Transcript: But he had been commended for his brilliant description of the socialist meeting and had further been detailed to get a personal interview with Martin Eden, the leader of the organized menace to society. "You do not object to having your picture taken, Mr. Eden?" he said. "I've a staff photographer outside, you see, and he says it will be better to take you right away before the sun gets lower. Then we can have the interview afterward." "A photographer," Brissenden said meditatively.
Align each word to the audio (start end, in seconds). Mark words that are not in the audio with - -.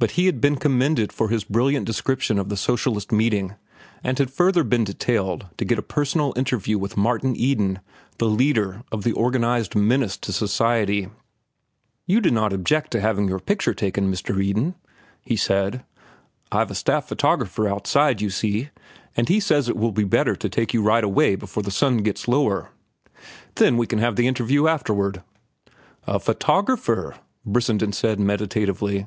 But 0.00 0.10
he 0.18 0.26
had 0.26 0.40
been 0.40 0.56
commended 0.56 1.12
for 1.12 1.28
his 1.28 1.44
brilliant 1.44 1.86
description 1.86 2.36
of 2.40 2.48
the 2.48 2.56
socialist 2.56 3.12
meeting 3.12 3.54
and 4.02 4.18
had 4.18 4.28
further 4.32 4.64
been 4.64 4.82
detailed 4.82 5.46
to 5.58 5.64
get 5.64 5.78
a 5.78 5.82
personal 5.82 6.32
interview 6.34 6.78
with 6.78 6.96
Martin 6.96 7.36
Eden, 7.36 7.78
the 8.18 8.26
leader 8.26 8.82
of 8.90 9.04
the 9.04 9.12
organized 9.12 9.76
menace 9.76 10.16
to 10.16 10.32
society. 10.32 11.10
"You 12.06 12.20
do 12.20 12.32
not 12.32 12.52
object 12.52 12.90
to 12.90 13.00
having 13.00 13.28
your 13.28 13.38
picture 13.38 13.72
taken, 13.72 14.10
Mr. 14.12 14.42
Eden?" 14.42 14.74
he 15.22 15.36
said. 15.36 15.84
"I've 16.50 16.72
a 16.72 16.74
staff 16.74 17.06
photographer 17.06 17.68
outside, 17.68 18.20
you 18.20 18.30
see, 18.30 18.70
and 19.16 19.28
he 19.28 19.38
says 19.38 19.68
it 19.68 19.76
will 19.76 19.92
be 19.92 20.02
better 20.02 20.34
to 20.34 20.48
take 20.48 20.74
you 20.74 20.82
right 20.82 21.04
away 21.04 21.36
before 21.36 21.62
the 21.62 21.70
sun 21.70 21.98
gets 21.98 22.26
lower. 22.26 22.70
Then 23.54 23.76
we 23.76 23.86
can 23.86 24.00
have 24.00 24.16
the 24.16 24.26
interview 24.26 24.66
afterward." 24.66 25.22
"A 26.04 26.18
photographer," 26.18 27.14
Brissenden 27.44 27.92
said 27.92 28.18
meditatively. 28.18 29.06